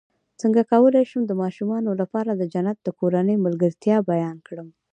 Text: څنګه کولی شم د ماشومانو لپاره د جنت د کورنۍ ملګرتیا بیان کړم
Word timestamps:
څنګه 0.41 0.61
کولی 0.71 1.03
شم 1.09 1.21
د 1.27 1.33
ماشومانو 1.41 1.91
لپاره 2.01 2.31
د 2.35 2.43
جنت 2.53 2.77
د 2.83 2.89
کورنۍ 2.99 3.35
ملګرتیا 3.45 3.97
بیان 4.11 4.37
کړم 4.47 4.67